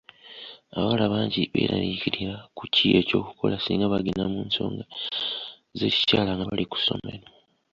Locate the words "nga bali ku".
6.33-6.77